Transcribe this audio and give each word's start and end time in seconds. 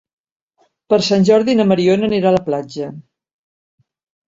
Per 0.93 0.99
Sant 1.07 1.27
Jordi 1.31 1.55
na 1.59 1.67
Mariona 1.73 2.09
anirà 2.11 2.33
a 2.33 2.39
la 2.39 2.43
platja. 2.51 2.91